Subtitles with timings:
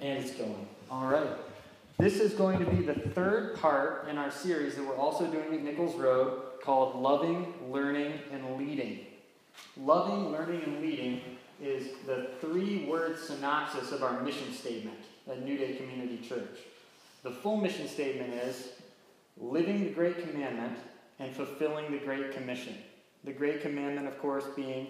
[0.00, 0.68] And it's going.
[0.90, 1.28] All right.
[1.98, 5.54] This is going to be the third part in our series that we're also doing
[5.54, 9.06] at Nichols Road called Loving, Learning, and Leading.
[9.78, 11.22] Loving, Learning, and Leading
[11.62, 16.58] is the three word synopsis of our mission statement at New Day Community Church.
[17.22, 18.72] The full mission statement is
[19.38, 20.76] living the Great Commandment
[21.18, 22.76] and fulfilling the Great Commission.
[23.24, 24.88] The Great Commandment, of course, being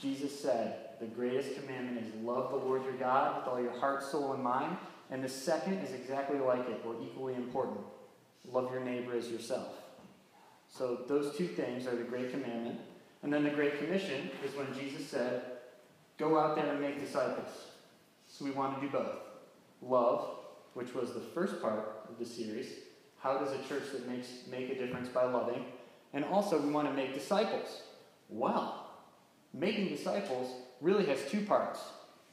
[0.00, 4.02] Jesus said, the greatest commandment is love the Lord your God with all your heart,
[4.02, 4.76] soul, and mind.
[5.10, 7.80] And the second is exactly like it, or equally important
[8.50, 9.68] love your neighbor as yourself.
[10.68, 12.80] So those two things are the Great Commandment.
[13.22, 15.42] And then the Great Commission is when Jesus said,
[16.16, 17.48] Go out there and make disciples.
[18.26, 19.16] So we want to do both.
[19.82, 20.28] Love,
[20.74, 22.68] which was the first part of the series.
[23.18, 25.66] How does a church that makes make a difference by loving?
[26.12, 27.82] And also we want to make disciples.
[28.28, 28.90] Well,
[29.52, 30.48] making disciples
[30.84, 31.80] really has two parts.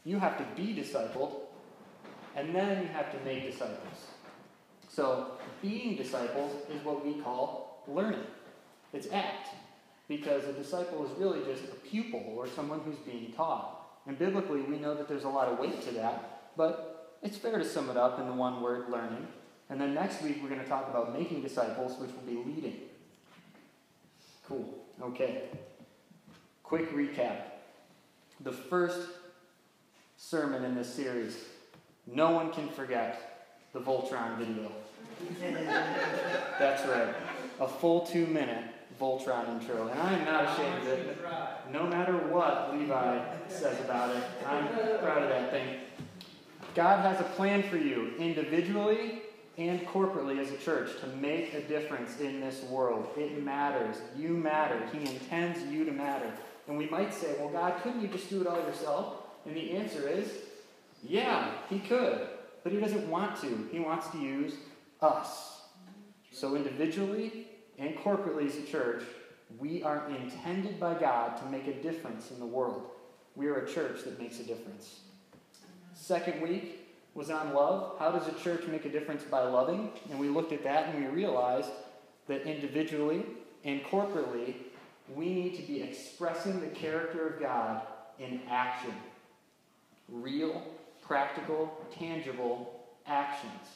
[0.03, 1.33] You have to be discipled,
[2.35, 4.07] and then you have to make disciples.
[4.89, 8.25] So, being disciples is what we call learning.
[8.93, 9.47] It's act.
[10.09, 13.87] Because a disciple is really just a pupil or someone who's being taught.
[14.05, 17.57] And biblically, we know that there's a lot of weight to that, but it's fair
[17.57, 19.25] to sum it up in the one word learning.
[19.69, 22.75] And then next week, we're going to talk about making disciples, which will be leading.
[24.45, 24.83] Cool.
[25.01, 25.43] Okay.
[26.61, 27.50] Quick recap.
[28.43, 29.07] The first
[30.17, 31.37] sermon in this series,
[32.07, 34.71] no one can forget the Voltron video.
[36.59, 37.13] That's right.
[37.59, 38.65] A full two minute
[38.99, 39.87] Voltron intro.
[39.87, 41.17] And I am not ashamed of it.
[41.71, 44.67] No matter what Levi says about it, I'm
[44.99, 45.77] proud of that thing.
[46.73, 49.21] God has a plan for you individually
[49.57, 53.07] and corporately as a church to make a difference in this world.
[53.17, 53.97] It matters.
[54.17, 54.81] You matter.
[54.93, 56.31] He intends you to matter.
[56.71, 59.15] And we might say, well, God, couldn't you just do it all yourself?
[59.45, 60.31] And the answer is,
[61.03, 62.29] yeah, He could.
[62.63, 63.67] But He doesn't want to.
[63.73, 64.53] He wants to use
[65.01, 65.63] us.
[66.31, 69.03] So individually and corporately as a church,
[69.59, 72.89] we are intended by God to make a difference in the world.
[73.35, 75.01] We are a church that makes a difference.
[75.93, 77.97] Second week was on love.
[77.99, 79.89] How does a church make a difference by loving?
[80.09, 81.71] And we looked at that and we realized
[82.29, 83.25] that individually
[83.65, 84.53] and corporately,
[85.09, 87.81] we need to be expressing the character of God
[88.19, 88.93] in action.
[90.09, 90.63] Real,
[91.01, 93.67] practical, tangible actions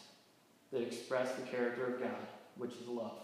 [0.71, 2.27] that express the character of God,
[2.57, 3.19] which is love.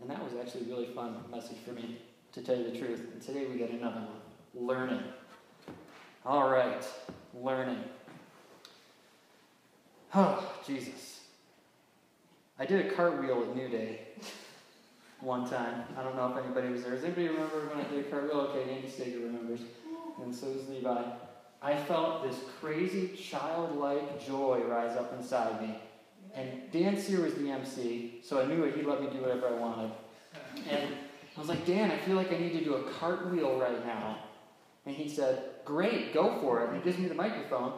[0.00, 1.98] And that was actually a really fun message for me,
[2.32, 3.00] to tell you the truth.
[3.12, 5.02] And today we get another one learning.
[6.24, 6.84] All right,
[7.34, 7.82] learning.
[10.14, 11.20] Oh, Jesus.
[12.58, 14.00] I did a cartwheel at New Day
[15.20, 15.84] one time.
[15.98, 16.94] I don't know if anybody was there.
[16.94, 18.40] Does anybody remember when I did a cartwheel?
[18.50, 19.60] Okay, Andy Stager remembers.
[20.22, 21.02] And so does Levi.
[21.62, 25.78] I felt this crazy childlike joy rise up inside me.
[26.34, 28.76] And Dan Sear was the MC, so I knew it.
[28.76, 29.90] He'd let me do whatever I wanted.
[30.68, 30.94] And
[31.36, 34.18] I was like, Dan, I feel like I need to do a cartwheel right now.
[34.84, 36.68] And he said, Great, go for it.
[36.68, 37.72] And he gives me the microphone.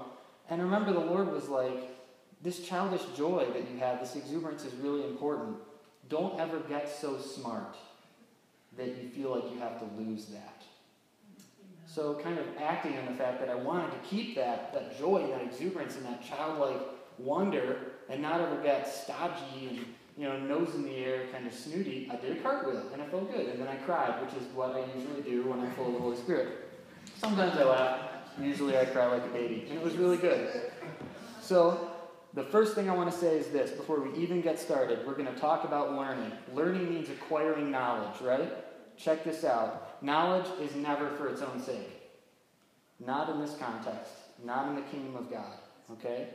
[0.50, 1.97] And remember the Lord was like,
[2.43, 5.56] This childish joy that you have, this exuberance is really important.
[6.38, 7.76] Ever get so smart
[8.76, 10.62] that you feel like you have to lose that.
[11.87, 15.26] So, kind of acting on the fact that I wanted to keep that, that joy
[15.26, 16.81] that exuberance and that childlike
[17.19, 17.78] wonder
[18.09, 19.84] and not ever get stodgy and
[20.19, 23.06] you know, nose in the air, kind of snooty, I did a cartwheel and I
[23.06, 23.47] felt good.
[23.47, 26.00] And then I cried, which is what I usually do when I'm full of the
[26.00, 26.70] Holy Spirit.
[27.16, 28.00] Sometimes I laugh,
[28.41, 29.66] usually I cry like a baby.
[29.70, 30.72] And it was really good.
[31.41, 31.88] So,
[32.38, 35.15] the first thing I want to say is this before we even get started, we're
[35.15, 36.31] going to talk about learning.
[36.54, 38.53] Learning means acquiring knowledge, right?
[38.97, 40.00] Check this out.
[40.04, 41.91] Knowledge is never for its own sake.
[43.04, 44.12] Not in this context,
[44.44, 45.54] not in the kingdom of God,
[45.91, 46.28] okay?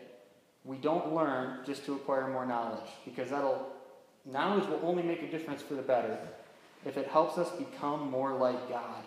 [0.66, 3.72] We don't learn just to acquire more knowledge because that'll
[4.26, 6.18] knowledge will only make a difference for the better
[6.86, 9.04] if it helps us become more like God.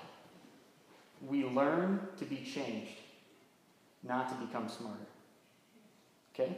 [1.21, 3.01] We learn to be changed,
[4.03, 5.07] not to become smarter.
[6.35, 6.57] Okay?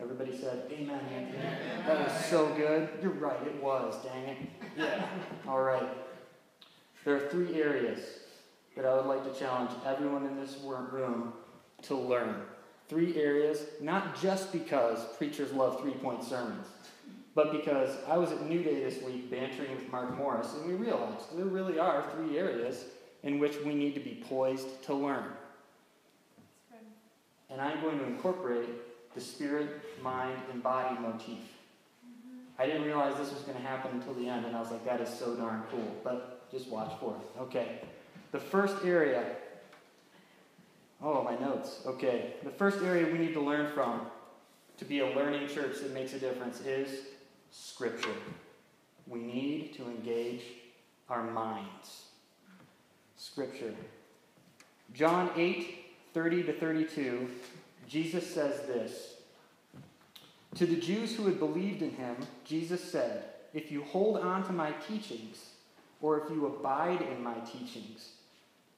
[0.00, 1.42] Everybody said, Amen, Anthony.
[1.86, 2.88] That was so good.
[3.02, 4.36] You're right, it was, dang it.
[4.76, 5.06] Yeah.
[5.48, 5.88] All right.
[7.04, 8.00] There are three areas
[8.76, 11.32] that I would like to challenge everyone in this room
[11.82, 12.42] to learn.
[12.88, 16.66] Three areas, not just because preachers love three point sermons,
[17.34, 20.74] but because I was at New Day this week bantering with Mark Morris, and we
[20.74, 22.84] realized there really are three areas
[23.22, 25.24] in which we need to be poised to learn.
[27.48, 28.68] And I'm going to incorporate
[29.16, 31.40] the spirit, mind, and body motif.
[32.58, 34.84] I didn't realize this was going to happen until the end, and I was like,
[34.84, 35.96] that is so darn cool.
[36.04, 37.40] But just watch for it.
[37.40, 37.80] Okay.
[38.30, 39.24] The first area
[41.02, 41.82] Oh, my notes.
[41.86, 42.34] Okay.
[42.42, 44.02] The first area we need to learn from
[44.78, 47.06] to be a learning church that makes a difference is
[47.50, 48.14] Scripture.
[49.06, 50.42] We need to engage
[51.08, 52.06] our minds.
[53.16, 53.74] Scripture.
[54.94, 55.84] John 8,
[56.14, 57.28] 30 to 32,
[57.86, 59.14] Jesus says this.
[60.56, 64.52] To the Jews who had believed in him, Jesus said, If you hold on to
[64.52, 65.50] my teachings,
[66.00, 68.12] or if you abide in my teachings,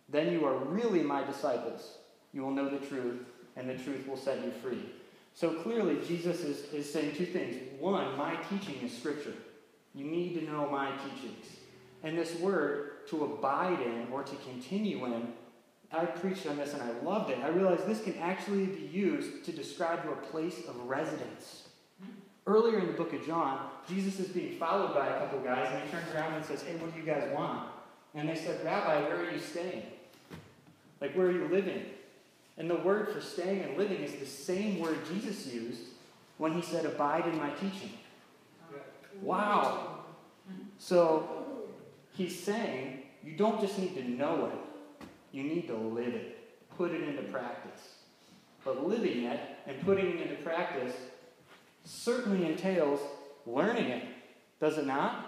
[0.08, 1.98] then you are really my disciples.
[2.32, 3.20] You will know the truth,
[3.56, 4.90] and the truth will set you free.
[5.34, 7.56] So clearly, Jesus is, is saying two things.
[7.78, 9.34] One, my teaching is Scripture.
[9.94, 11.46] You need to know my teachings.
[12.02, 15.28] And this word, to abide in or to continue in,
[15.90, 17.38] I preached on this and I loved it.
[17.38, 21.68] I realized this can actually be used to describe your place of residence.
[22.46, 25.82] Earlier in the book of John, Jesus is being followed by a couple guys, and
[25.82, 27.68] he turns around and says, Hey, what do you guys want?
[28.14, 29.82] And they said, Rabbi, where are you staying?
[31.00, 31.84] Like, where are you living?
[32.56, 35.80] And the word for staying and living is the same word Jesus used
[36.38, 37.92] when he said, Abide in my teaching.
[39.20, 40.04] Wow.
[40.78, 41.28] So
[42.14, 44.58] he's saying you don't just need to know it,
[45.32, 46.38] you need to live it,
[46.76, 47.80] put it into practice.
[48.64, 50.94] But living it and putting it into practice
[51.84, 53.00] certainly entails
[53.46, 54.04] learning it,
[54.60, 55.26] does it not?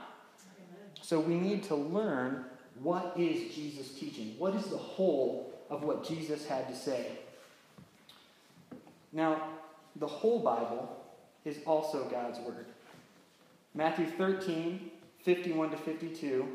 [1.00, 2.44] So we need to learn
[2.82, 4.34] what is Jesus teaching?
[4.38, 7.18] What is the whole of what Jesus had to say?
[9.12, 9.48] Now,
[9.96, 10.96] the whole Bible
[11.44, 12.66] is also God's Word.
[13.74, 14.90] Matthew 13,
[15.24, 16.48] 51 to 52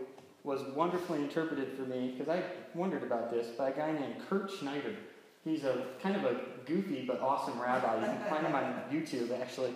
[0.46, 2.44] was wonderfully interpreted for me because I
[2.74, 4.96] wondered about this by a guy named Kirt Schneider.
[5.44, 8.00] He's a kind of a goofy but awesome rabbi.
[8.00, 9.74] You can find him on YouTube, actually.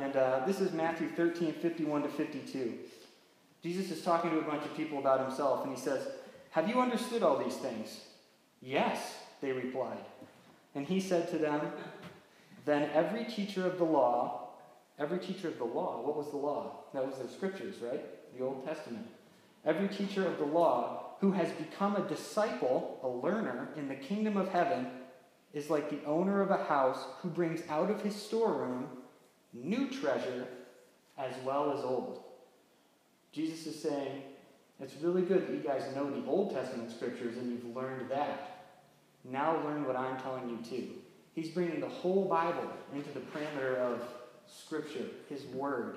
[0.00, 2.74] And uh, this is Matthew 13, 51 to 52.
[3.62, 6.08] Jesus is talking to a bunch of people about himself, and he says,
[6.50, 8.00] Have you understood all these things?
[8.62, 10.04] Yes, they replied.
[10.74, 11.60] And he said to them,
[12.64, 14.46] Then every teacher of the law
[14.98, 16.84] Every teacher of the law, what was the law?
[16.94, 18.02] That was the scriptures, right?
[18.36, 19.06] The Old Testament.
[19.66, 24.36] Every teacher of the law who has become a disciple, a learner in the kingdom
[24.36, 24.86] of heaven,
[25.52, 28.86] is like the owner of a house who brings out of his storeroom
[29.52, 30.46] new treasure
[31.18, 32.22] as well as old.
[33.32, 34.22] Jesus is saying,
[34.80, 38.68] it's really good that you guys know the Old Testament scriptures and you've learned that.
[39.24, 40.90] Now learn what I'm telling you too.
[41.34, 44.00] He's bringing the whole Bible into the parameter of
[44.46, 45.96] Scripture, His Word.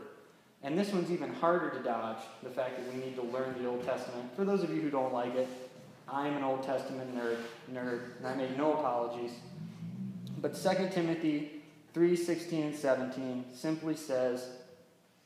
[0.62, 3.68] And this one's even harder to dodge the fact that we need to learn the
[3.68, 4.36] Old Testament.
[4.36, 5.48] For those of you who don't like it,
[6.08, 7.38] I'm an Old Testament nerd,
[7.72, 9.32] nerd and I make no apologies.
[10.42, 11.62] But 2 Timothy
[11.94, 14.50] 3 16 and 17 simply says,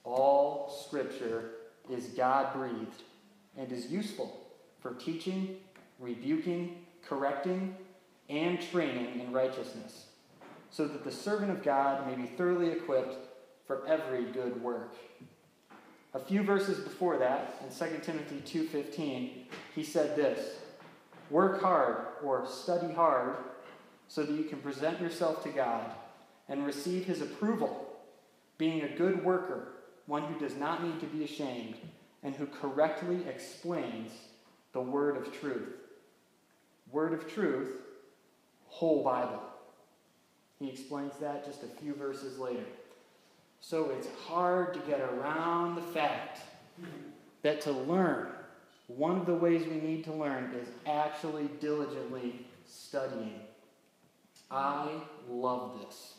[0.03, 1.51] All Scripture
[1.89, 3.03] is God breathed
[3.57, 4.39] and is useful
[4.81, 5.57] for teaching,
[5.99, 7.75] rebuking, correcting,
[8.29, 10.05] and training in righteousness
[10.73, 13.15] so that the servant of God may be thoroughly equipped
[13.67, 14.95] for every good work.
[16.15, 20.59] A few verses before that, in 2 Timothy 2:15, he said this:
[21.31, 23.35] "Work hard or study hard
[24.07, 25.91] so that you can present yourself to God
[26.47, 27.99] and receive his approval,
[28.59, 29.73] being a good worker,
[30.05, 31.77] one who does not need to be ashamed
[32.21, 34.11] and who correctly explains
[34.71, 35.79] the word of truth."
[36.91, 37.81] Word of truth,
[38.67, 39.41] whole Bible.
[40.59, 42.67] He explains that just a few verses later.
[43.65, 46.41] So it's hard to get around the fact
[47.43, 48.27] that to learn,
[48.87, 53.39] one of the ways we need to learn is actually diligently studying.
[54.51, 54.89] I
[55.29, 56.15] love this.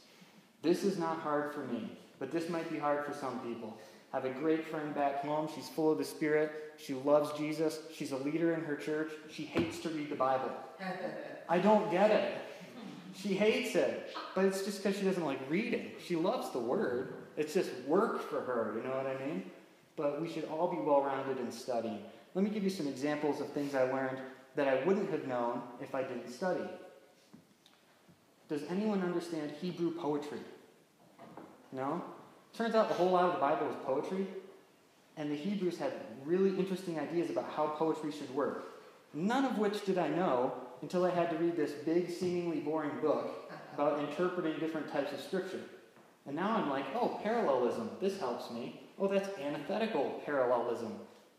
[0.63, 3.77] This is not hard for me, but this might be hard for some people.
[4.15, 5.47] I have a great friend back home.
[5.55, 6.73] She's full of the Spirit.
[6.79, 7.79] She loves Jesus.
[7.95, 9.11] She's a leader in her church.
[9.31, 10.51] She hates to read the Bible.
[11.51, 12.39] I don't get it.
[13.15, 15.91] She hates it, but it's just because she doesn't like reading.
[16.03, 17.17] She loves the word.
[17.37, 19.51] It's just work for her, you know what I mean?
[19.97, 22.01] But we should all be well rounded in studying.
[22.35, 24.19] Let me give you some examples of things I learned
[24.57, 26.65] that I wouldn't have known if I didn't study.
[28.49, 30.41] Does anyone understand Hebrew poetry?
[31.73, 32.03] No?
[32.53, 34.27] Turns out a whole lot of the Bible is poetry,
[35.17, 35.93] and the Hebrews had
[36.25, 38.65] really interesting ideas about how poetry should work.
[39.13, 43.01] None of which did I know until I had to read this big, seemingly boring
[43.01, 45.63] book about interpreting different types of scripture.
[46.27, 48.81] And now I'm like, oh, parallelism, this helps me.
[48.99, 50.95] Oh, that's antithetical parallelism.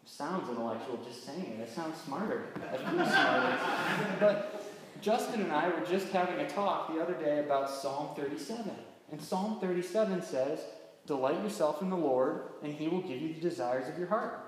[0.05, 1.61] Sounds intellectual just saying it.
[1.61, 2.45] It sounds smarter.
[2.71, 4.17] I feel smarter.
[4.19, 4.65] but
[5.01, 8.71] Justin and I were just having a talk the other day about Psalm 37.
[9.11, 10.59] And Psalm 37 says,
[11.07, 14.39] Delight yourself in the Lord, and he will give you the desires of your heart.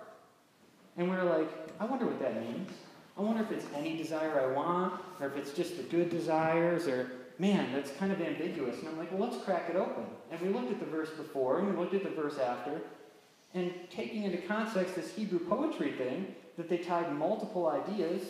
[0.98, 2.72] And we are like, I wonder what that means.
[3.17, 6.88] I wonder if it's any desire I want, or if it's just the good desires,
[6.88, 8.79] or man, that's kind of ambiguous.
[8.79, 10.06] And I'm like, well, let's crack it open.
[10.32, 12.82] And we looked at the verse before, and we looked at the verse after,
[13.53, 18.24] and taking into context this Hebrew poetry thing, that they tied multiple ideas,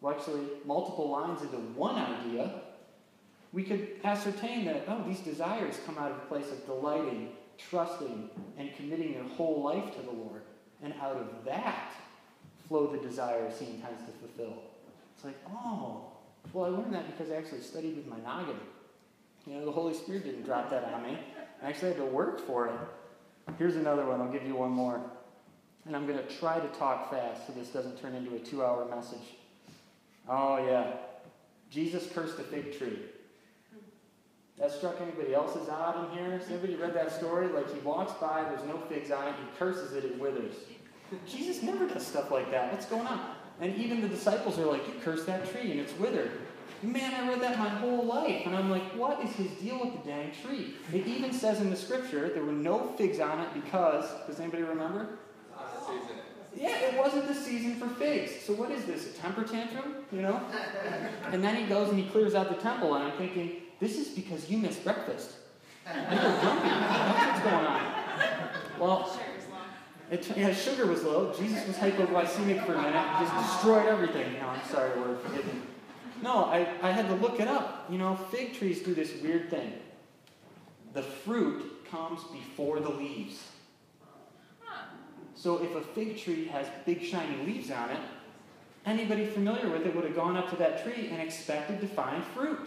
[0.00, 2.62] well, actually, multiple lines into one idea,
[3.52, 8.30] we could ascertain that, oh, these desires come out of a place of delighting, trusting,
[8.58, 10.42] and committing your whole life to the Lord.
[10.82, 11.92] And out of that
[12.68, 14.62] flow the desires he intends to fulfill.
[15.14, 16.04] It's like, oh,
[16.52, 18.56] well, I learned that because I actually studied with my noggin.
[19.46, 21.18] You know, the Holy Spirit didn't drop that on me.
[21.62, 22.74] I actually had to work for it.
[23.58, 24.20] Here's another one.
[24.20, 25.00] I'll give you one more.
[25.86, 28.64] And I'm going to try to talk fast so this doesn't turn into a two
[28.64, 29.36] hour message.
[30.28, 30.94] Oh, yeah.
[31.70, 32.98] Jesus cursed a fig tree.
[34.58, 36.38] That struck anybody else's odd in here?
[36.38, 37.48] Has anybody read that story?
[37.48, 40.54] Like he walks by, there's no figs on it, he curses it, it withers.
[41.26, 42.72] Jesus never does stuff like that.
[42.72, 43.35] What's going on?
[43.60, 46.30] And even the disciples are like, You cursed that tree and it's withered.
[46.82, 48.42] Man, I read that my whole life.
[48.44, 50.74] And I'm like, What is his deal with the dang tree?
[50.92, 54.62] It even says in the scripture there were no figs on it because, does anybody
[54.62, 55.18] remember?
[56.54, 58.32] Yeah, it wasn't the season for figs.
[58.42, 59.14] So what is this?
[59.14, 59.96] A temper tantrum?
[60.10, 60.40] You know?
[61.30, 64.08] And then he goes and he clears out the temple, and I'm thinking, this is
[64.08, 65.32] because you missed breakfast.
[65.86, 66.68] You're grumpy.
[66.68, 67.92] That's what's going on.
[68.80, 69.20] Well,
[70.10, 71.32] it, yeah, sugar was low.
[71.32, 73.04] Jesus was hypoglycemic for a minute.
[73.20, 74.34] Just destroyed everything.
[74.34, 75.60] No, I'm sorry, Lord, forgive me.
[76.22, 77.86] No, I, I had to look it up.
[77.90, 79.72] You know, fig trees do this weird thing.
[80.94, 83.42] The fruit comes before the leaves.
[85.34, 88.00] So if a fig tree has big shiny leaves on it,
[88.86, 92.24] anybody familiar with it would have gone up to that tree and expected to find
[92.24, 92.66] fruit.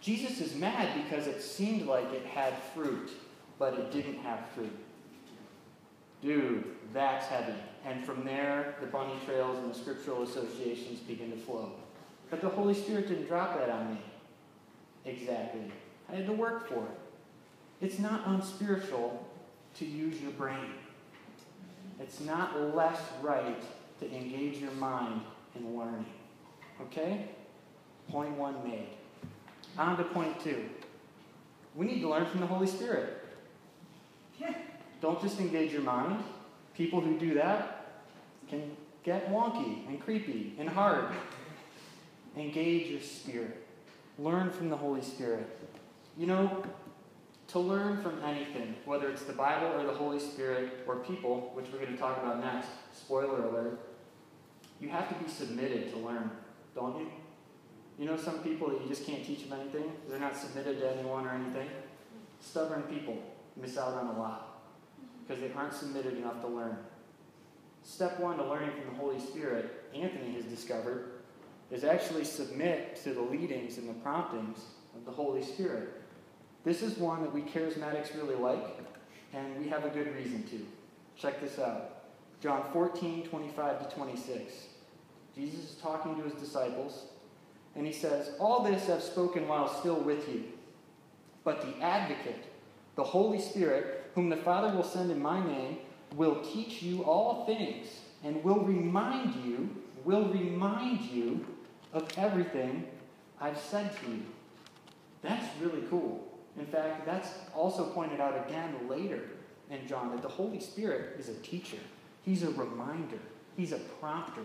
[0.00, 3.10] Jesus is mad because it seemed like it had fruit,
[3.58, 4.83] but it didn't have fruit.
[6.24, 6.64] Dude,
[6.94, 7.52] that's heavy.
[7.84, 11.72] And from there, the bunny trails and the scriptural associations begin to flow.
[12.30, 14.00] But the Holy Spirit didn't drop that on me.
[15.04, 15.70] Exactly.
[16.10, 16.98] I had to work for it.
[17.82, 19.28] It's not unspiritual
[19.76, 20.72] to use your brain.
[22.00, 23.62] It's not less right
[24.00, 25.20] to engage your mind
[25.54, 26.06] in learning.
[26.80, 27.28] Okay?
[28.08, 28.88] Point one made.
[29.76, 30.64] On to point two.
[31.74, 33.23] We need to learn from the Holy Spirit.
[35.04, 36.24] Don't just engage your mind.
[36.74, 38.06] People who do that
[38.48, 41.12] can get wonky and creepy and hard.
[42.38, 43.66] Engage your spirit.
[44.18, 45.46] Learn from the Holy Spirit.
[46.16, 46.64] You know,
[47.48, 51.66] to learn from anything, whether it's the Bible or the Holy Spirit or people, which
[51.70, 53.78] we're going to talk about next, spoiler alert,
[54.80, 56.30] you have to be submitted to learn,
[56.74, 57.08] don't you?
[57.98, 59.92] You know some people that you just can't teach them anything?
[60.08, 61.68] They're not submitted to anyone or anything?
[62.40, 63.18] Stubborn people
[63.54, 64.53] miss out on a lot
[65.26, 66.76] because they aren't submitted enough to learn.
[67.82, 71.10] Step one to learning from the Holy Spirit, Anthony has discovered,
[71.70, 74.58] is actually submit to the leadings and the promptings
[74.94, 76.00] of the Holy Spirit.
[76.64, 78.80] This is one that we charismatics really like,
[79.32, 80.66] and we have a good reason to.
[81.16, 82.04] Check this out
[82.42, 84.52] John 14, 25 to 26.
[85.34, 87.06] Jesus is talking to his disciples,
[87.74, 90.44] and he says, All this I've spoken while still with you.
[91.42, 92.44] But the advocate,
[92.96, 95.78] the Holy Spirit, whom the Father will send in my name,
[96.14, 97.88] will teach you all things
[98.22, 99.68] and will remind you,
[100.04, 101.44] will remind you
[101.92, 102.86] of everything
[103.40, 104.22] I've said to you.
[105.22, 106.26] That's really cool.
[106.58, 109.20] In fact, that's also pointed out again later
[109.70, 111.78] in John that the Holy Spirit is a teacher,
[112.22, 113.18] He's a reminder,
[113.56, 114.44] He's a prompter.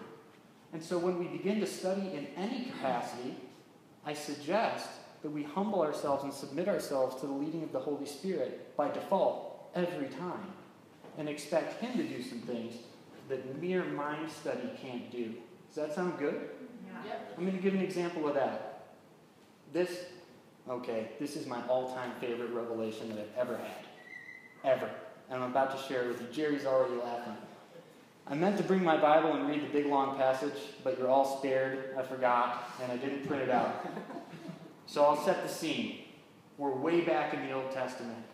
[0.73, 3.35] And so when we begin to study in any capacity,
[4.05, 4.89] I suggest
[5.21, 8.89] that we humble ourselves and submit ourselves to the leading of the Holy Spirit by
[8.89, 10.53] default every time
[11.17, 12.75] and expect Him to do some things
[13.27, 15.33] that mere mind study can't do.
[15.67, 16.49] Does that sound good?
[17.05, 17.13] Yeah.
[17.37, 18.87] I'm going to give an example of that.
[19.71, 20.05] This
[20.69, 23.85] Okay, this is my all time favorite revelation that I've ever had.
[24.63, 24.89] Ever.
[25.29, 26.27] And I'm about to share it with you.
[26.31, 27.35] Jerry's already laughing.
[28.27, 31.39] I meant to bring my Bible and read the big long passage, but you're all
[31.39, 31.95] spared.
[31.97, 33.87] I forgot, and I didn't print it out.
[34.85, 35.99] So I'll set the scene.
[36.57, 38.25] We're way back in the Old Testament.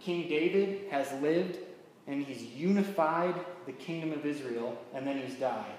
[0.00, 1.58] King David has lived
[2.08, 3.34] and he's unified
[3.66, 5.78] the kingdom of Israel, and then he's died.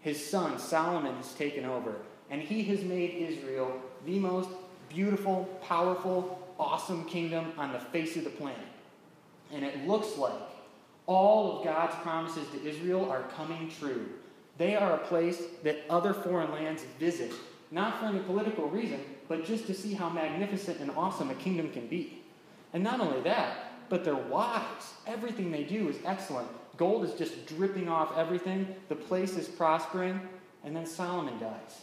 [0.00, 1.96] His son Solomon has taken over,
[2.30, 4.50] and he has made Israel the most
[4.90, 8.58] beautiful, powerful, awesome kingdom on the face of the planet.
[9.50, 10.32] And it looks like
[11.06, 14.06] all of God's promises to Israel are coming true.
[14.58, 17.32] They are a place that other foreign lands visit,
[17.70, 21.72] not for any political reason, but just to see how magnificent and awesome a kingdom
[21.72, 22.21] can be.
[22.72, 24.94] And not only that, but they're wise.
[25.06, 26.48] Everything they do is excellent.
[26.76, 28.74] Gold is just dripping off everything.
[28.88, 30.20] The place is prospering.
[30.64, 31.82] And then Solomon dies.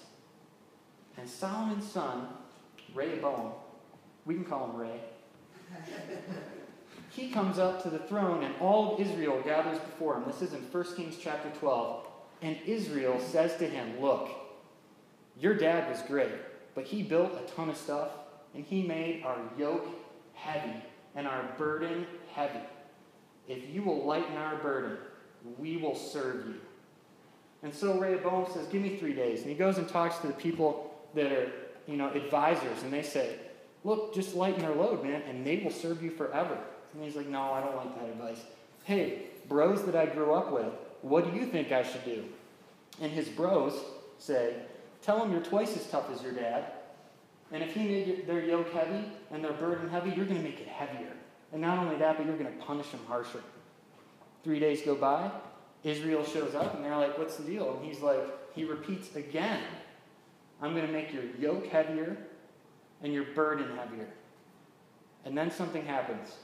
[1.17, 2.27] And Solomon's son,
[2.93, 3.51] Rehoboam,
[4.25, 5.01] we can call him Ray,
[7.09, 10.23] he comes up to the throne, and all of Israel gathers before him.
[10.25, 12.05] This is in 1 Kings chapter 12.
[12.41, 14.29] And Israel says to him, Look,
[15.39, 16.31] your dad was great,
[16.75, 18.09] but he built a ton of stuff,
[18.55, 19.87] and he made our yoke
[20.39, 20.81] heavy
[21.15, 22.59] and our burden heavy.
[23.47, 24.97] If you will lighten our burden,
[25.57, 26.55] we will serve you.
[27.63, 29.41] And so Rehoboam says, Give me three days.
[29.41, 31.51] And he goes and talks to the people that are,
[31.87, 33.35] you know, advisors, and they say,
[33.83, 36.57] Look, just lighten their load, man, and they will serve you forever.
[36.93, 38.41] And he's like, No, I don't like that advice.
[38.83, 42.23] Hey, bros that I grew up with, what do you think I should do?
[43.01, 43.73] And his bros
[44.19, 44.55] say,
[45.01, 46.73] Tell him you're twice as tough as your dad.
[47.51, 50.59] And if he made their yoke heavy and their burden heavy, you're going to make
[50.59, 51.13] it heavier.
[51.51, 53.41] And not only that, but you're going to punish them harsher.
[54.43, 55.31] Three days go by,
[55.83, 57.75] Israel shows up, and they're like, What's the deal?
[57.75, 58.19] And he's like,
[58.53, 59.61] He repeats again,
[60.61, 62.17] I'm going to make your yoke heavier
[63.01, 64.07] and your burden heavier.
[65.25, 66.35] And then something happens.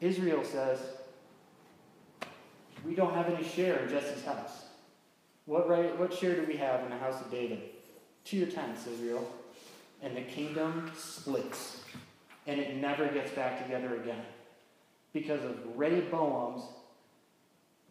[0.00, 0.80] Israel says,
[2.84, 4.64] We don't have any share in Jesse's house.
[5.44, 7.60] What, right, what share do we have in the house of David?
[8.26, 9.28] To your tents, Israel.
[10.02, 11.84] And the kingdom splits.
[12.46, 14.22] And it never gets back together again.
[15.12, 16.62] Because of Rehoboam's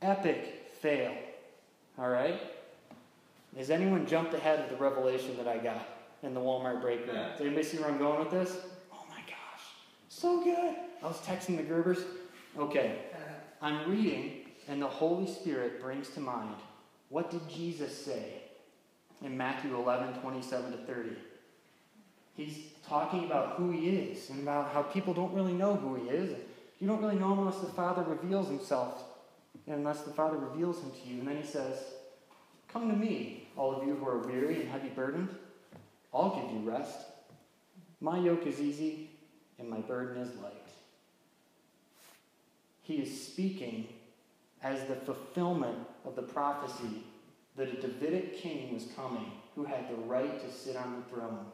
[0.02, 1.14] epic fail.
[1.98, 2.40] All right?
[3.58, 5.88] Has anyone jumped ahead of the revelation that I got
[6.22, 7.16] in the Walmart break room?
[7.16, 8.58] Does anybody see where I'm going with this?
[8.92, 9.64] Oh my gosh.
[10.10, 10.76] So good.
[11.02, 12.04] I was texting the Gerbers.
[12.58, 13.00] Okay.
[13.14, 13.34] Uh-huh.
[13.62, 16.56] I'm reading, and the Holy Spirit brings to mind
[17.10, 18.45] what did Jesus say
[19.24, 21.10] in Matthew 11, 27 to 30?
[22.36, 22.58] He's
[22.88, 26.36] talking about who he is and about how people don't really know who he is.
[26.80, 29.04] You don't really know him unless the Father reveals himself,
[29.68, 31.20] unless the Father reveals him to you.
[31.20, 31.80] And then he says,
[32.68, 35.30] Come to me, all of you who are weary and heavy burdened.
[36.14, 37.00] I'll give you rest.
[38.02, 39.10] My yoke is easy
[39.58, 40.54] and my burden is light.
[42.84, 43.88] He is speaking
[44.62, 47.04] as the fulfillment of the prophecy
[47.58, 51.46] that a Davidic king was coming who had the right to sit on the throne.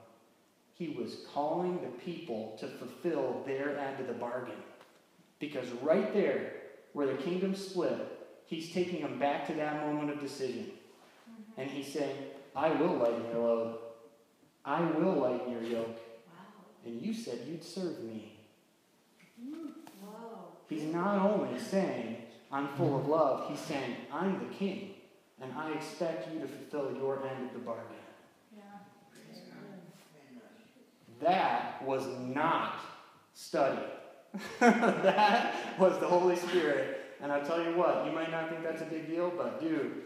[0.73, 4.55] He was calling the people to fulfill their end of the bargain.
[5.39, 6.53] Because right there,
[6.93, 7.97] where the kingdom split,
[8.45, 10.71] he's taking them back to that moment of decision.
[11.29, 11.61] Mm-hmm.
[11.61, 12.15] And he's saying,
[12.55, 13.77] I will lighten your load.
[14.65, 15.99] I will lighten your yoke.
[16.27, 16.65] Wow.
[16.85, 18.39] And you said you'd serve me.
[19.43, 19.71] Mm,
[20.03, 20.47] wow.
[20.67, 22.17] He's not only saying,
[22.51, 24.95] I'm full of love, he's saying, I'm the king,
[25.41, 27.85] and I expect you to fulfill your end of the bargain.
[28.55, 28.63] Yeah.
[31.21, 32.79] That was not
[33.33, 33.81] study.
[34.59, 36.97] that was the Holy Spirit.
[37.21, 40.03] And I'll tell you what, you might not think that's a big deal, but dude,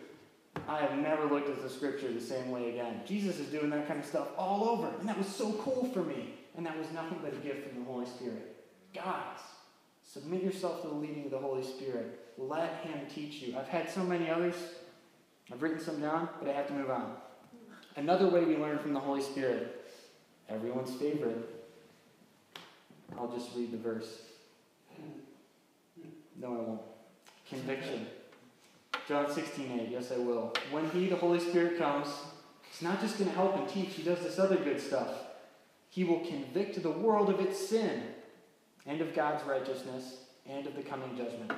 [0.68, 3.02] I have never looked at the scripture the same way again.
[3.06, 6.04] Jesus is doing that kind of stuff all over, and that was so cool for
[6.04, 6.34] me.
[6.58, 8.56] And that was nothing but a gift from the Holy Spirit.
[8.94, 9.40] Guys,
[10.04, 12.20] submit yourself to the leading of the Holy Spirit.
[12.38, 13.58] Let Him teach you.
[13.58, 14.56] I've had so many others.
[15.52, 17.16] I've written some down, but I have to move on.
[17.96, 19.92] Another way we learn from the Holy Spirit,
[20.50, 21.38] everyone's favorite.
[23.18, 24.22] I'll just read the verse.
[26.42, 26.82] No, I won't.
[27.48, 28.08] Conviction.
[29.08, 29.90] John 16, 8.
[29.90, 30.54] Yes, I will.
[30.72, 32.08] When He, the Holy Spirit, comes,
[32.72, 35.10] He's not just going to help and teach, He does this other good stuff.
[35.90, 38.02] He will convict the world of its sin
[38.86, 40.18] and of God's righteousness
[40.50, 41.52] and of the coming judgment.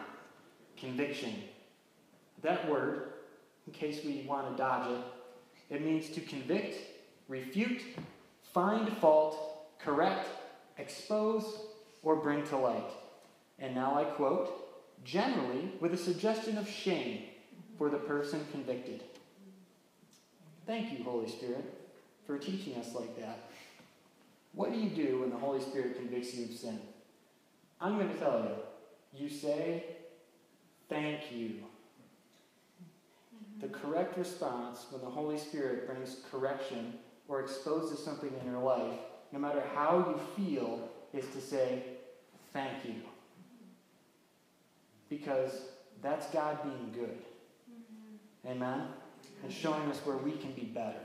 [0.78, 1.34] Conviction.
[2.44, 3.14] That word,
[3.68, 6.78] in case we want to dodge it, it means to convict,
[7.28, 7.82] refute,
[8.54, 10.28] find fault, correct,
[10.78, 11.44] expose,
[12.02, 12.90] or bring to light.
[13.60, 17.24] And now I quote generally with a suggestion of shame
[17.78, 19.04] for the person convicted.
[20.66, 21.66] Thank you, Holy Spirit,
[22.26, 23.40] for teaching us like that.
[24.54, 26.80] What do you do when the Holy Spirit convicts you of sin?
[27.80, 29.24] I'm going to tell you.
[29.24, 29.84] You say,
[30.90, 31.56] Thank you.
[33.60, 36.94] The correct response when the Holy Spirit brings correction
[37.28, 39.00] or exposes something in your life,
[39.32, 41.84] no matter how you feel, is to say,
[42.54, 42.96] Thank you
[45.10, 45.62] because
[46.02, 47.18] that's God being good.
[47.70, 48.50] Mm-hmm.
[48.50, 48.88] Amen?
[49.44, 51.00] And showing us where we can be better.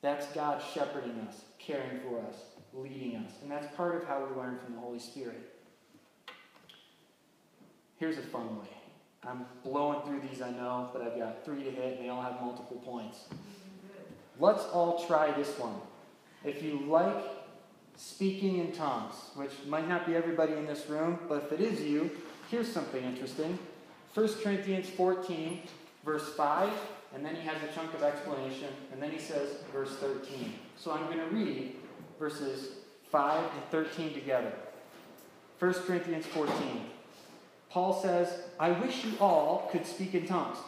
[0.00, 2.36] That's God shepherding us, caring for us,
[2.72, 3.32] leading us.
[3.42, 5.54] And that's part of how we learn from the Holy Spirit.
[7.96, 8.81] Here's a fun way.
[9.26, 12.22] I'm blowing through these, I know, but I've got three to hit, and they all
[12.22, 13.26] have multiple points.
[14.38, 15.74] Let's all try this one.
[16.44, 17.24] If you like
[17.96, 21.80] speaking in tongues, which might not be everybody in this room, but if it is
[21.80, 22.10] you,
[22.52, 23.58] Here's something interesting
[24.12, 25.62] 1 Corinthians 14,
[26.04, 26.70] verse 5
[27.14, 30.52] and then he has a chunk of explanation, and then he says verse 13.
[30.76, 31.76] So I'm going to read
[32.18, 32.72] verses
[33.10, 34.52] 5 and 13 together.
[35.58, 36.54] 1 Corinthians 14.
[37.72, 38.28] Paul says,
[38.60, 40.58] I wish you all could speak in tongues.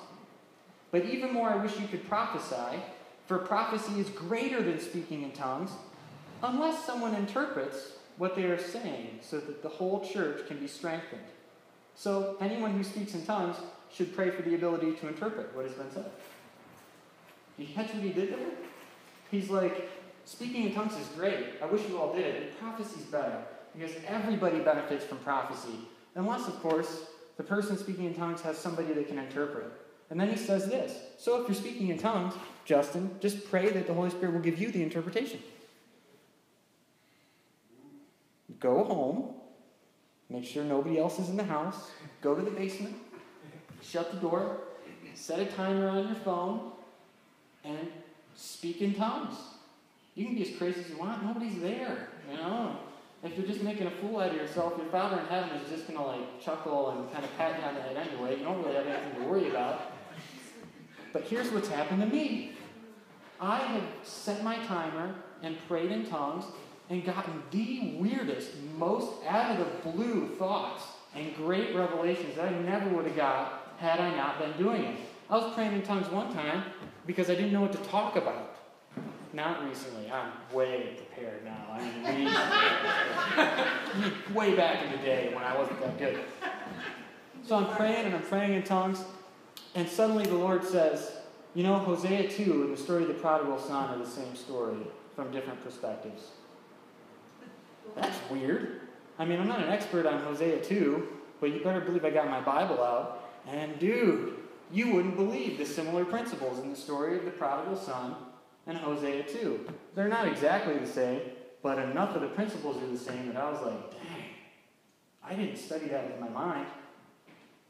[0.90, 2.80] But even more, I wish you could prophesy,
[3.26, 5.70] for prophecy is greater than speaking in tongues,
[6.42, 11.20] unless someone interprets what they are saying, so that the whole church can be strengthened.
[11.94, 13.56] So, anyone who speaks in tongues
[13.92, 16.10] should pray for the ability to interpret what has been said.
[17.58, 18.48] You catch what he did there?
[19.30, 19.90] He's like,
[20.24, 21.60] speaking in tongues is great.
[21.62, 22.58] I wish you all did it.
[22.58, 23.42] Prophecy's better
[23.76, 25.88] because everybody benefits from prophecy.
[26.14, 29.66] Unless, of course, the person speaking in tongues has somebody that can interpret.
[30.10, 33.86] And then he says this So if you're speaking in tongues, Justin, just pray that
[33.86, 35.40] the Holy Spirit will give you the interpretation.
[38.60, 39.34] Go home,
[40.30, 41.90] make sure nobody else is in the house,
[42.22, 42.94] go to the basement,
[43.82, 44.58] shut the door,
[45.14, 46.72] set a timer on your phone,
[47.64, 47.78] and
[48.36, 49.34] speak in tongues.
[50.14, 52.78] You can be as crazy as you want, nobody's there, you know?
[53.24, 55.88] If you're just making a fool out of yourself, your Father in heaven is just
[55.88, 58.38] going to like chuckle and kind of pat you on the head anyway.
[58.38, 59.92] You don't really have anything to worry about.
[61.14, 62.52] But here's what's happened to me
[63.40, 66.44] I have set my timer and prayed in tongues
[66.90, 70.82] and gotten the weirdest, most out of the blue thoughts
[71.16, 75.00] and great revelations that I never would have got had I not been doing it.
[75.30, 76.64] I was praying in tongues one time
[77.06, 78.43] because I didn't know what to talk about.
[79.34, 80.08] Not recently.
[80.12, 81.66] I'm way prepared now.
[81.72, 81.80] I
[84.06, 86.20] mean, way back in the day when I wasn't that good.
[87.42, 89.02] So I'm praying and I'm praying in tongues,
[89.74, 91.16] and suddenly the Lord says,
[91.54, 94.76] You know, Hosea 2 and the story of the prodigal son are the same story
[95.16, 96.28] from different perspectives.
[97.96, 98.82] That's weird.
[99.18, 101.08] I mean, I'm not an expert on Hosea 2,
[101.40, 103.28] but you better believe I got my Bible out.
[103.48, 104.36] And dude,
[104.72, 108.14] you wouldn't believe the similar principles in the story of the prodigal son
[108.66, 109.66] and Hosea 2.
[109.94, 111.20] They're not exactly the same,
[111.62, 114.24] but enough of the principles are the same that I was like, dang,
[115.22, 116.66] I didn't study that with my mind.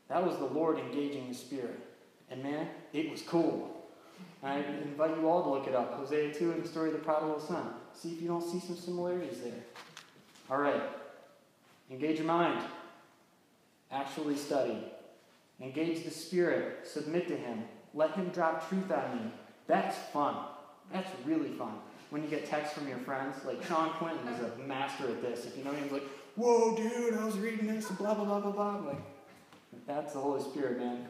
[0.09, 1.81] That was the Lord engaging the Spirit.
[2.31, 3.71] And man, it was cool.
[4.43, 7.01] I invite you all to look it up Hosea 2 and the story of the
[7.01, 7.75] prodigal son.
[7.95, 9.53] See if you don't see some similarities there.
[10.51, 10.83] All right.
[11.91, 12.63] Engage your mind.
[13.91, 14.85] Actually study.
[15.61, 16.87] Engage the Spirit.
[16.87, 17.65] Submit to Him.
[17.95, 19.31] Let Him drop truth on you.
[19.67, 20.37] That's fun.
[20.93, 21.75] That's really fun.
[22.11, 25.47] When you get texts from your friends, like Sean Quinton is a master at this.
[25.47, 28.25] If you know him, he's like, whoa, dude, I was reading this, and blah, blah,
[28.25, 28.77] blah, blah, blah.
[28.77, 29.03] I'm like,
[29.87, 31.07] that's the Holy Spirit, man.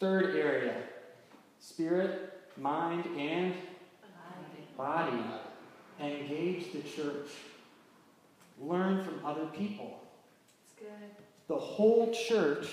[0.00, 0.74] Third area
[1.60, 3.54] spirit, mind, and
[4.76, 5.22] body.
[6.00, 7.28] Engage the church.
[8.58, 10.00] Learn from other people.
[10.64, 11.10] It's good.
[11.48, 12.66] The whole church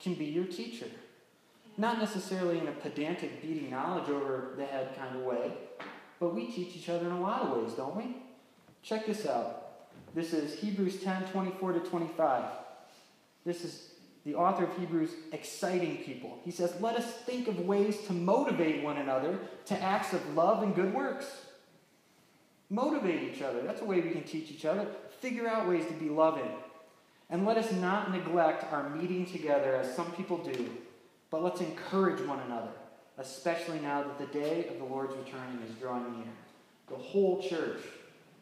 [0.00, 0.86] can be your teacher.
[1.76, 5.52] Not necessarily in a pedantic, beating knowledge over the head kind of way,
[6.20, 8.16] but we teach each other in a lot of ways, don't we?
[8.82, 9.62] Check this out.
[10.14, 12.44] This is Hebrews 10 24 to 25.
[13.44, 13.92] This is
[14.24, 16.38] the author of Hebrews exciting people.
[16.44, 20.62] He says, Let us think of ways to motivate one another to acts of love
[20.62, 21.26] and good works.
[22.68, 23.62] Motivate each other.
[23.62, 24.86] That's a way we can teach each other.
[25.20, 26.50] Figure out ways to be loving.
[27.30, 30.70] And let us not neglect our meeting together as some people do
[31.32, 32.68] but let's encourage one another,
[33.16, 36.26] especially now that the day of the Lord's returning is drawing near.
[36.88, 37.80] The whole church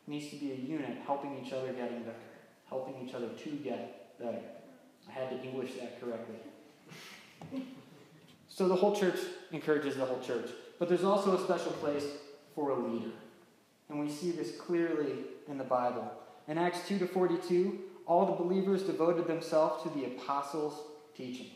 [0.08, 2.16] needs to be a unit, helping each other getting better,
[2.68, 4.40] helping each other to get better.
[5.08, 6.36] I had to English that correctly.
[8.52, 9.18] So the whole church
[9.52, 10.50] encourages the whole church.
[10.80, 12.04] But there's also a special place
[12.52, 13.12] for a leader.
[13.88, 15.12] And we see this clearly
[15.48, 16.10] in the Bible.
[16.48, 20.82] In Acts 2 to 42, all the believers devoted themselves to the apostles'
[21.16, 21.46] teaching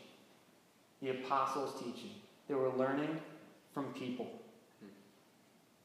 [1.01, 2.11] the apostles' teaching.
[2.47, 3.19] They were learning
[3.73, 4.29] from people.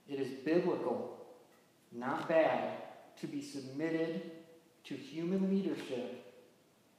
[0.09, 1.19] It is biblical,
[1.93, 2.75] not bad,
[3.21, 4.31] to be submitted
[4.85, 6.25] to human leadership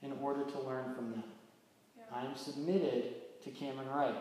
[0.01, 1.23] in order to learn from them.
[1.97, 2.03] Yeah.
[2.13, 4.15] I am submitted to Cameron Wright.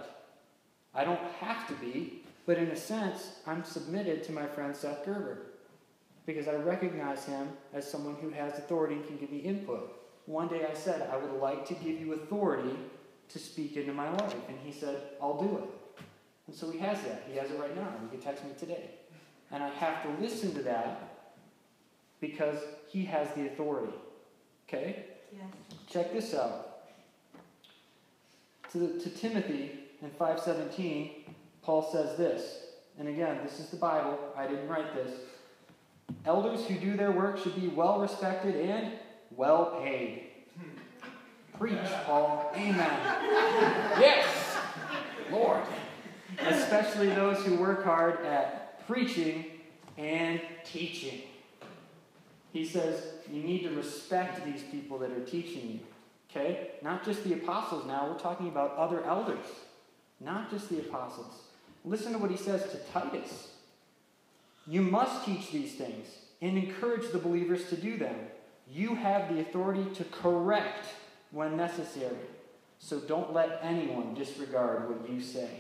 [0.94, 5.04] I don't have to be, but in a sense, I'm submitted to my friend Seth
[5.04, 5.38] Gerber
[6.26, 9.96] because I recognize him as someone who has authority and can give me input.
[10.26, 12.76] One day I said, I would like to give you authority
[13.32, 14.34] to speak into my life.
[14.48, 16.04] And he said, I'll do it.
[16.46, 17.24] And so he has that.
[17.30, 17.88] He has it right now.
[18.02, 18.90] He can text me today.
[19.52, 21.30] And I have to listen to that
[22.20, 23.92] because he has the authority.
[24.68, 25.06] Okay?
[25.32, 25.44] Yes.
[25.88, 26.66] Check this out.
[28.72, 32.64] To, the, to Timothy in 517, Paul says this.
[32.98, 34.18] And again, this is the Bible.
[34.36, 35.12] I didn't write this.
[36.26, 38.92] Elders who do their work should be well respected and
[39.36, 40.29] well paid.
[41.60, 42.50] Preach, Paul.
[42.56, 42.98] Amen.
[44.00, 44.56] Yes.
[45.30, 45.60] Lord.
[46.38, 49.44] Especially those who work hard at preaching
[49.98, 51.20] and teaching.
[52.54, 55.80] He says you need to respect these people that are teaching you.
[56.30, 56.70] Okay?
[56.80, 59.44] Not just the apostles now, we're talking about other elders.
[60.18, 61.42] Not just the apostles.
[61.84, 63.48] Listen to what he says to Titus.
[64.66, 66.06] You must teach these things
[66.40, 68.16] and encourage the believers to do them.
[68.66, 70.86] You have the authority to correct
[71.30, 72.16] when necessary.
[72.78, 75.50] So don't let anyone disregard what you say.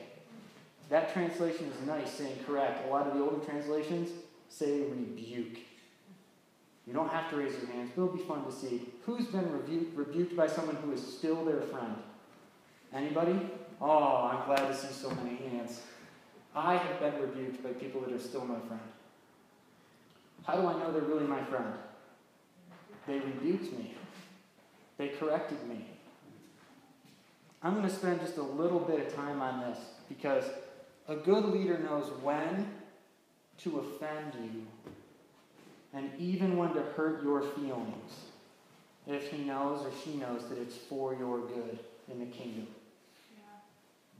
[0.88, 2.86] That translation is nice, saying correct.
[2.86, 4.10] A lot of the older translations
[4.48, 5.58] say rebuke.
[6.86, 8.88] You don't have to raise your hands, but it'll be fun to see.
[9.06, 11.94] Who's been rebuked, rebuked by someone who is still their friend?
[12.92, 13.38] Anybody?
[13.80, 15.80] Oh, I'm glad to see so many hands.
[16.54, 18.82] I have been rebuked by people that are still my friend.
[20.44, 21.72] How do I know they're really my friend?
[23.06, 23.94] They rebuked me.
[25.00, 25.86] They corrected me.
[27.62, 29.78] I'm going to spend just a little bit of time on this
[30.10, 30.44] because
[31.08, 32.70] a good leader knows when
[33.62, 34.66] to offend you
[35.94, 38.12] and even when to hurt your feelings
[39.06, 41.78] if he knows or she knows that it's for your good
[42.12, 42.66] in the kingdom.
[43.34, 43.42] Yeah.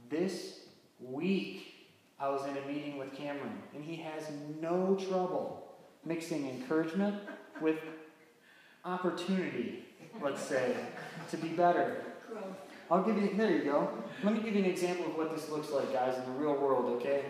[0.09, 0.61] This
[0.99, 1.75] week,
[2.19, 4.23] I was in a meeting with Cameron, and he has
[4.59, 7.21] no trouble mixing encouragement
[7.61, 7.77] with
[8.83, 9.85] opportunity,
[10.21, 10.75] let's say,
[11.29, 12.03] to be better.
[12.89, 13.89] I'll give you, there you go.
[14.23, 16.55] Let me give you an example of what this looks like, guys, in the real
[16.55, 17.23] world, okay?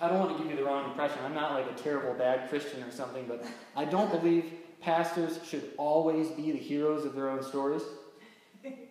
[0.00, 1.18] I don't want to give you the wrong impression.
[1.24, 3.44] I'm not like a terrible bad Christian or something, but
[3.76, 7.82] I don't believe pastors should always be the heroes of their own stories.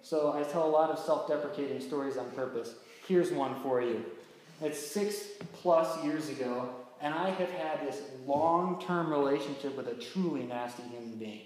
[0.01, 2.75] So I tell a lot of self deprecating stories on purpose.
[3.07, 4.05] Here's one for you.
[4.61, 6.69] It's six plus years ago,
[7.01, 11.41] and I have had this long term relationship with a truly nasty human being.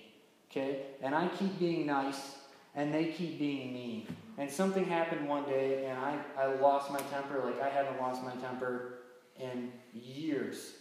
[0.52, 0.82] Okay?
[1.02, 2.36] And I keep being nice,
[2.76, 4.08] and they keep being mean.
[4.38, 8.22] And something happened one day, and I, I lost my temper like I haven't lost
[8.24, 9.00] my temper
[9.40, 10.74] in years.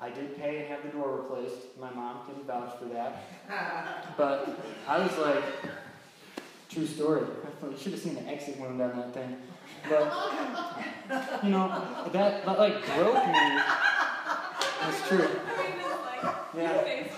[0.00, 1.78] I did pay and have the door replaced.
[1.78, 3.24] My mom can vouch for that.
[4.16, 5.44] But I was like,
[6.68, 7.22] true story.
[7.62, 9.36] I should have seen the exit wound on that thing.
[9.88, 10.12] But,
[11.42, 11.68] you know,
[12.12, 13.32] that, that like broke me.
[14.80, 15.28] That's true.
[16.56, 17.08] Yeah.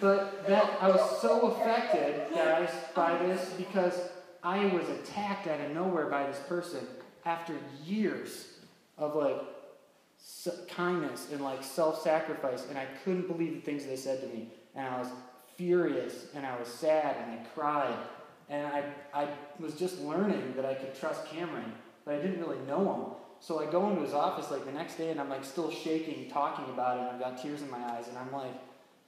[0.00, 3.98] But that I was so affected, guys, by this because
[4.42, 6.86] I was attacked out of nowhere by this person
[7.24, 8.46] after years
[8.96, 9.40] of like
[10.68, 14.48] kindness and like self-sacrifice and i couldn't believe the things they said to me.
[14.74, 15.08] And i was
[15.56, 17.96] furious and i was sad and i cried.
[18.48, 18.82] And i,
[19.12, 21.72] I was just learning that i could trust cameron
[22.04, 23.14] but i didn't really know him.
[23.40, 26.28] So i go into his office like the next day and i'm like still shaking
[26.30, 28.54] talking about it and i've got tears in my eyes and i'm like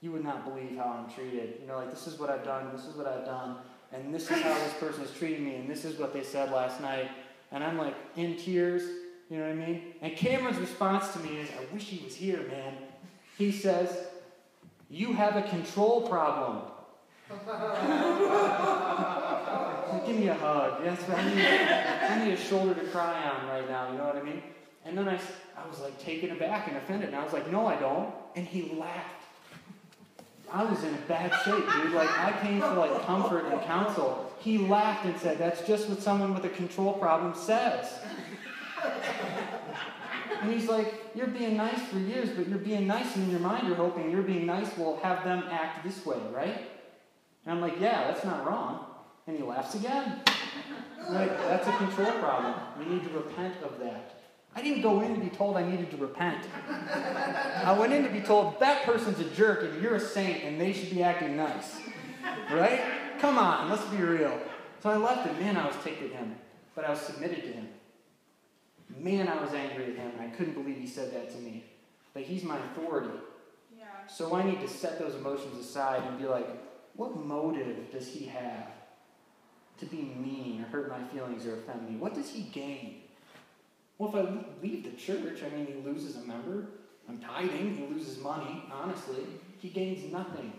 [0.00, 2.70] you would not believe how i'm treated you know like this is what i've done
[2.74, 3.56] this is what i've done
[3.92, 6.50] and this is how this person is treating me and this is what they said
[6.50, 7.08] last night
[7.52, 8.82] and i'm like in tears
[9.30, 9.82] you know what I mean?
[10.02, 12.74] And Cameron's response to me is, I wish he was here, man.
[13.38, 14.08] He says,
[14.90, 16.62] You have a control problem.
[20.04, 20.84] Give me a hug.
[20.84, 23.92] Yes, I need, I need a shoulder to cry on right now.
[23.92, 24.42] You know what I mean?
[24.84, 25.20] And then I,
[25.56, 27.10] I was like taken aback and offended.
[27.10, 28.12] And I was like, No, I don't.
[28.34, 29.19] And he laughed.
[30.52, 31.92] I was in bad shape, dude.
[31.92, 34.32] Like, I came for like comfort and counsel.
[34.40, 38.00] He laughed and said, That's just what someone with a control problem says.
[40.42, 43.40] And he's like, You're being nice for years, but you're being nice, and in your
[43.40, 46.68] mind, you're hoping you're being nice will have them act this way, right?
[47.44, 48.86] And I'm like, Yeah, that's not wrong.
[49.26, 50.20] And he laughs again.
[51.10, 52.54] like, that's a control problem.
[52.78, 54.19] We need to repent of that.
[54.54, 56.44] I didn't go in to be told I needed to repent.
[56.68, 60.60] I went in to be told that person's a jerk and you're a saint and
[60.60, 61.78] they should be acting nice.
[62.50, 62.80] Right?
[63.20, 64.38] Come on, let's be real.
[64.82, 66.34] So I left and man, I was ticked at him,
[66.74, 67.68] but I was submitted to him.
[68.98, 71.64] Man, I was angry at him, and I couldn't believe he said that to me.
[72.12, 73.16] But he's my authority.
[73.78, 73.84] Yeah.
[74.08, 76.48] So I need to set those emotions aside and be like,
[76.96, 78.66] what motive does he have
[79.78, 81.96] to be mean or hurt my feelings or offend me?
[81.96, 82.96] What does he gain?
[84.00, 86.68] Well, if I leave the church, I mean, he loses a member.
[87.06, 89.26] I'm tithing, he loses money, honestly.
[89.58, 90.54] He gains nothing.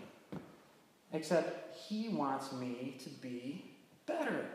[1.12, 3.64] Except he wants me to be
[4.06, 4.46] better.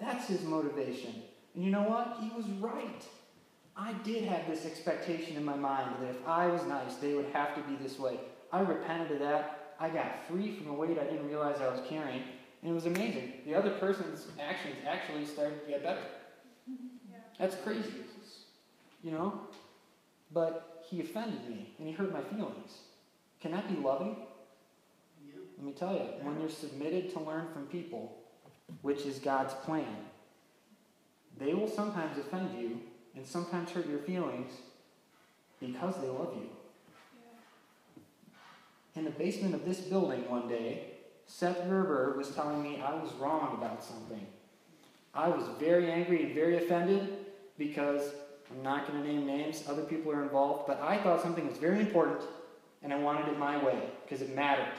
[0.00, 1.14] That's his motivation.
[1.54, 2.16] And you know what?
[2.20, 3.04] He was right.
[3.76, 7.26] I did have this expectation in my mind that if I was nice, they would
[7.26, 8.18] have to be this way.
[8.50, 9.76] I repented of that.
[9.78, 12.24] I got free from a weight I didn't realize I was carrying.
[12.60, 13.34] And it was amazing.
[13.46, 16.02] The other person's actions actually started to get better.
[17.38, 17.46] Yeah.
[17.46, 17.92] That's crazy.
[19.02, 19.40] You know?
[20.32, 22.78] But he offended me and he hurt my feelings.
[23.40, 24.16] Can that be loving?
[25.26, 25.40] Yeah.
[25.58, 28.16] Let me tell you, when you're submitted to learn from people,
[28.82, 29.96] which is God's plan,
[31.38, 32.80] they will sometimes offend you
[33.16, 34.52] and sometimes hurt your feelings
[35.60, 36.48] because they love you.
[38.94, 40.92] In the basement of this building one day,
[41.26, 44.26] Seth Gerber was telling me I was wrong about something.
[45.14, 47.18] I was very angry and very offended
[47.58, 48.02] because
[48.50, 51.58] I'm not going to name names, other people are involved, but I thought something was
[51.58, 52.20] very important
[52.82, 54.72] and I wanted it my way because it mattered.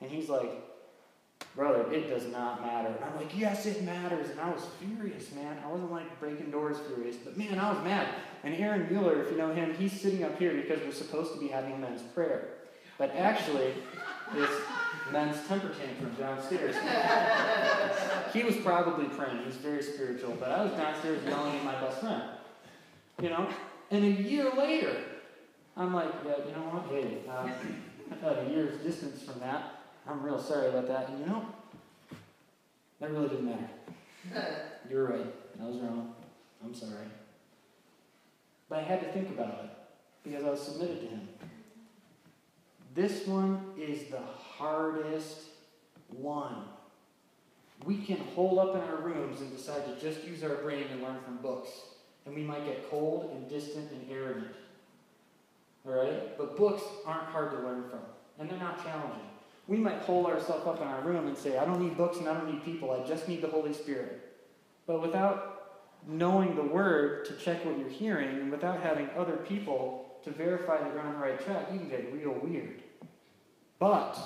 [0.00, 0.50] And he's like,
[1.56, 2.88] Brother, it does not matter.
[2.88, 4.30] And I'm like, Yes, it matters.
[4.30, 5.58] And I was furious, man.
[5.64, 8.06] I wasn't like breaking doors furious, but man, I was mad.
[8.44, 11.40] And Aaron Mueller, if you know him, he's sitting up here because we're supposed to
[11.40, 12.48] be having men's prayer.
[12.96, 13.74] But actually,
[14.34, 14.52] it's
[15.12, 16.76] men's temper tantrum downstairs.
[18.32, 19.38] he was probably praying.
[19.38, 20.36] He was very spiritual.
[20.38, 22.22] But I was downstairs yelling at my best friend.
[23.20, 23.48] You know?
[23.90, 24.96] And a year later,
[25.76, 26.86] I'm like, yeah, you know what?
[26.90, 29.82] Hey, uh, a year's distance from that.
[30.06, 31.08] I'm real sorry about that.
[31.08, 31.46] And you know,
[33.00, 33.70] that really didn't matter.
[34.90, 35.34] You're right.
[35.60, 36.14] I was wrong.
[36.64, 37.06] I'm sorry.
[38.68, 39.70] But I had to think about it
[40.24, 41.28] because I was submitted to him.
[42.98, 44.22] This one is the
[44.56, 45.42] hardest
[46.08, 46.64] one.
[47.84, 51.00] We can hole up in our rooms and decide to just use our brain and
[51.00, 51.70] learn from books.
[52.26, 54.48] And we might get cold and distant and arrogant.
[55.86, 56.36] Alright?
[56.36, 58.00] But books aren't hard to learn from.
[58.40, 59.30] And they're not challenging.
[59.68, 62.28] We might hole ourselves up in our room and say, I don't need books and
[62.28, 64.34] I don't need people, I just need the Holy Spirit.
[64.88, 65.76] But without
[66.08, 70.78] knowing the Word to check what you're hearing, and without having other people to verify
[70.78, 72.82] that you're on the right track, you can get real weird.
[73.78, 74.18] But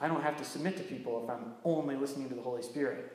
[0.00, 3.12] I don't have to submit to people if I'm only listening to the Holy Spirit.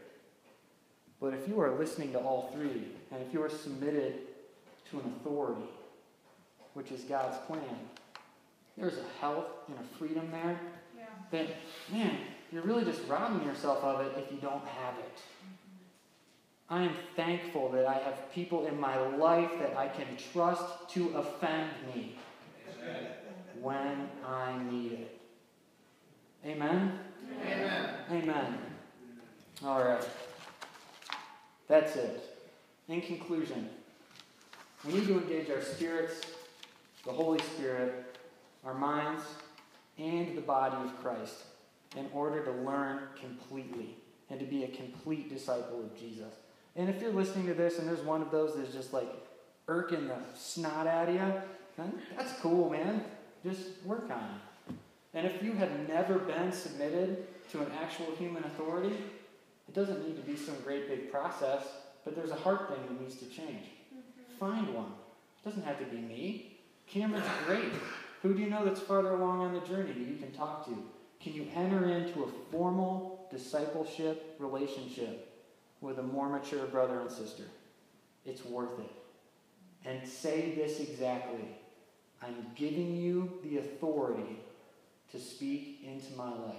[1.20, 4.16] But if you are listening to all three, and if you are submitted
[4.90, 5.70] to an authority,
[6.74, 7.62] which is God's plan,
[8.78, 10.60] there's a health and a freedom there
[10.98, 11.04] yeah.
[11.32, 11.48] that,
[11.92, 12.18] man,
[12.52, 15.16] you're really just robbing yourself of it if you don't have it.
[15.16, 16.74] Mm-hmm.
[16.74, 21.16] I am thankful that I have people in my life that I can trust to
[21.16, 22.16] offend me
[23.62, 25.21] when I need it.
[26.46, 27.00] Amen?
[27.44, 27.90] Amen.
[28.12, 28.58] Amen.
[29.64, 30.08] All right.
[31.68, 32.24] That's it.
[32.88, 33.70] In conclusion,
[34.86, 36.22] we need to engage our spirits,
[37.06, 38.18] the Holy Spirit,
[38.66, 39.24] our minds,
[39.98, 41.36] and the body of Christ
[41.96, 43.96] in order to learn completely
[44.30, 46.34] and to be a complete disciple of Jesus.
[46.76, 49.10] And if you're listening to this and there's one of those that's just like
[49.68, 53.04] irking the snot out of you, that's cool, man.
[53.44, 54.51] Just work on it.
[55.14, 58.96] And if you have never been submitted to an actual human authority,
[59.68, 61.64] it doesn't need to be some great big process,
[62.04, 63.66] but there's a heart thing that needs to change.
[63.94, 64.38] Mm-hmm.
[64.40, 64.94] Find one.
[65.40, 66.58] It doesn't have to be me.
[66.88, 67.72] Cameron's great.
[68.22, 70.78] Who do you know that's farther along on the journey that you can talk to?
[71.22, 75.28] Can you enter into a formal discipleship relationship
[75.82, 77.44] with a more mature brother and sister?
[78.26, 78.92] It's worth it.
[79.86, 81.46] And say this exactly
[82.22, 84.38] I'm giving you the authority
[85.12, 86.56] to speak into my life.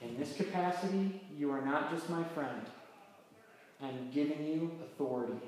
[0.00, 2.62] In this capacity, you are not just my friend.
[3.82, 5.40] I'm giving you authority.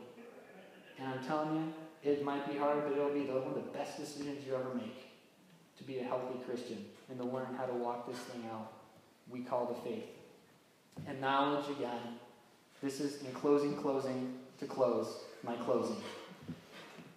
[0.99, 3.99] And I'm telling you, it might be hard, but it'll be one of the best
[3.99, 5.07] decisions you ever make
[5.79, 8.73] to be a healthy Christian and to learn how to walk this thing out
[9.31, 10.05] we call the faith.
[11.07, 12.19] And knowledge, again,
[12.83, 15.97] this is in closing, closing, to close, my closing.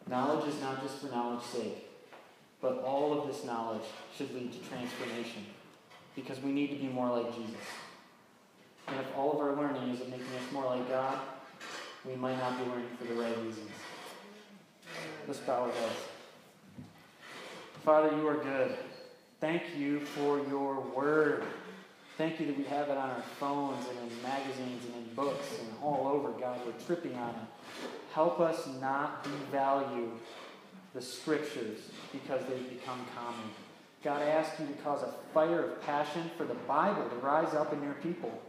[0.08, 1.90] Knowledge is not just for knowledge's sake,
[2.64, 3.84] but all of this knowledge
[4.18, 5.46] should lead to transformation
[6.16, 7.62] because we need to be more like Jesus.
[8.88, 11.20] And if all of our learning is making us more like God,
[12.06, 13.70] we might not be learning for the right reasons.
[15.28, 15.96] Let's bow our heads.
[17.84, 18.78] Father, you are good.
[19.42, 21.44] Thank you for your word.
[22.18, 25.60] Thank you that we have it on our phones and in magazines and in books
[25.60, 26.62] and all over, God.
[26.66, 27.90] We're tripping on it.
[28.14, 30.12] Help us not devalue
[30.94, 31.80] the scriptures
[32.12, 33.50] because they've become common.
[34.04, 37.54] God, I ask you to cause a fire of passion for the Bible to rise
[37.54, 38.42] up in your people.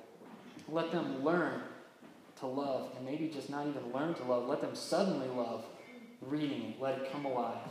[0.68, 1.60] Let them learn
[2.40, 4.48] to love, and maybe just not even learn to love.
[4.48, 5.64] Let them suddenly love
[6.20, 6.74] reading.
[6.80, 7.68] Let it come alive.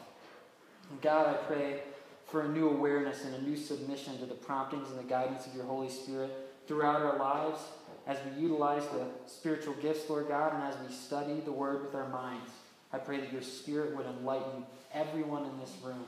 [0.89, 1.81] And God, I pray
[2.25, 5.53] for a new awareness and a new submission to the promptings and the guidance of
[5.53, 6.31] your Holy Spirit
[6.67, 7.59] throughout our lives
[8.07, 11.95] as we utilize the spiritual gifts, Lord God, and as we study the Word with
[11.95, 12.51] our minds.
[12.93, 16.05] I pray that your Spirit would enlighten everyone in this room.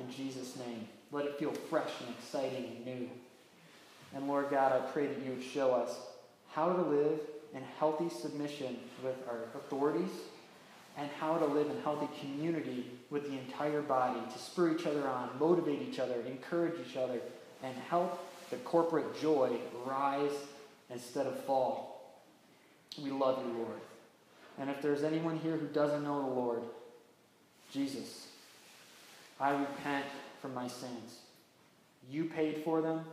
[0.00, 0.88] In Jesus' name.
[1.12, 3.10] Let it feel fresh and exciting and new.
[4.14, 5.96] And Lord God, I pray that you would show us
[6.50, 7.20] how to live
[7.54, 10.10] in healthy submission with our authorities
[10.96, 15.06] and how to live in healthy community with the entire body, to spur each other
[15.08, 17.20] on, motivate each other, encourage each other,
[17.62, 20.32] and help the corporate joy rise
[20.90, 22.22] instead of fall.
[23.02, 23.80] We love you, Lord.
[24.58, 26.62] And if there's anyone here who doesn't know the Lord,
[27.72, 28.28] Jesus,
[29.40, 30.04] I repent
[30.40, 31.18] for my sins.
[32.08, 33.04] You paid for them,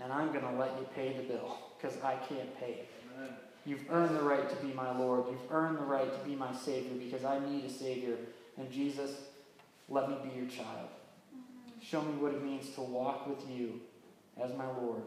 [0.00, 2.88] and I'm going to let you pay the bill because I can't pay it.
[3.16, 3.30] Amen.
[3.64, 5.24] You've earned the right to be my Lord.
[5.30, 8.16] You've earned the right to be my Savior because I need a Savior.
[8.56, 9.10] And Jesus,
[9.88, 10.88] let me be your child.
[11.34, 11.80] Mm-hmm.
[11.82, 13.80] Show me what it means to walk with you
[14.40, 15.02] as my Lord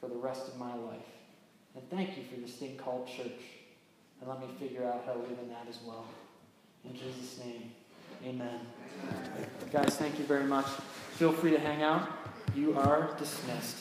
[0.00, 1.00] for the rest of my life.
[1.74, 3.42] And thank you for this thing called church.
[4.20, 6.04] And let me figure out how to live in that as well.
[6.84, 7.72] In Jesus' name,
[8.24, 8.60] amen.
[9.72, 10.66] Guys, thank you very much.
[11.12, 12.08] Feel free to hang out.
[12.54, 13.78] You are dismissed.